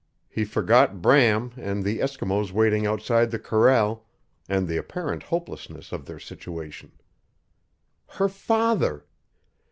[0.29, 4.07] He forgot Bram, and the Eskimos waiting outside the corral,
[4.49, 6.93] and the apparent hopelessness of their situation.
[8.07, 9.05] HER FATHER!